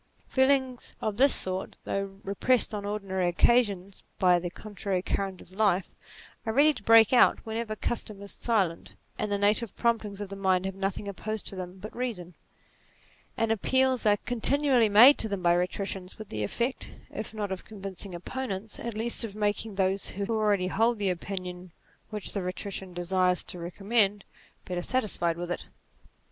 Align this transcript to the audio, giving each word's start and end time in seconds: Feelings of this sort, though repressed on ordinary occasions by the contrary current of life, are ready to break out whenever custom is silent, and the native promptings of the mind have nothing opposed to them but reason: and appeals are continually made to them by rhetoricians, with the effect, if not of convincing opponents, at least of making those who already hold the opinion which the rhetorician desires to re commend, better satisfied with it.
Feelings 0.27 0.95
of 0.99 1.17
this 1.17 1.35
sort, 1.35 1.75
though 1.83 2.17
repressed 2.23 2.73
on 2.73 2.85
ordinary 2.85 3.27
occasions 3.27 4.01
by 4.17 4.39
the 4.39 4.49
contrary 4.49 5.03
current 5.03 5.41
of 5.41 5.51
life, 5.51 5.91
are 6.43 6.53
ready 6.53 6.73
to 6.73 6.81
break 6.81 7.13
out 7.13 7.45
whenever 7.45 7.75
custom 7.75 8.19
is 8.23 8.31
silent, 8.31 8.95
and 9.19 9.31
the 9.31 9.37
native 9.37 9.75
promptings 9.77 10.19
of 10.19 10.29
the 10.29 10.35
mind 10.35 10.65
have 10.65 10.73
nothing 10.73 11.07
opposed 11.07 11.45
to 11.45 11.55
them 11.55 11.77
but 11.77 11.95
reason: 11.95 12.33
and 13.37 13.51
appeals 13.51 14.03
are 14.07 14.17
continually 14.25 14.89
made 14.89 15.19
to 15.19 15.29
them 15.29 15.43
by 15.43 15.53
rhetoricians, 15.53 16.17
with 16.17 16.29
the 16.29 16.41
effect, 16.43 16.95
if 17.11 17.31
not 17.31 17.51
of 17.51 17.63
convincing 17.63 18.15
opponents, 18.15 18.79
at 18.79 18.95
least 18.97 19.23
of 19.23 19.35
making 19.35 19.75
those 19.75 20.07
who 20.07 20.25
already 20.35 20.65
hold 20.65 20.97
the 20.97 21.11
opinion 21.11 21.71
which 22.09 22.31
the 22.33 22.41
rhetorician 22.41 22.91
desires 22.91 23.43
to 23.43 23.59
re 23.59 23.69
commend, 23.69 24.23
better 24.65 24.81
satisfied 24.81 25.37
with 25.37 25.51
it. 25.51 25.67